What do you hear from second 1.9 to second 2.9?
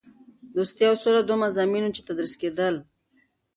چې تدریس کېدل.